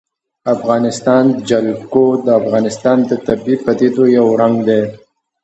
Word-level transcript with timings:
د 0.43 0.45
افغانستان 0.57 1.25
جلکو 1.49 2.05
د 2.25 2.27
افغانستان 2.41 2.97
د 3.09 3.11
طبیعي 3.27 3.57
پدیدو 3.65 4.03
یو 4.17 4.27
رنګ 4.41 4.55
دی. 4.67 4.81